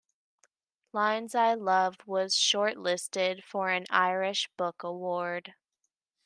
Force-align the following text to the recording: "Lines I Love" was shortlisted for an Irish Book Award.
"Lines 0.93 1.35
I 1.35 1.53
Love" 1.53 1.97
was 2.07 2.33
shortlisted 2.33 3.43
for 3.43 3.69
an 3.69 3.85
Irish 3.91 4.49
Book 4.57 4.81
Award. 4.81 5.53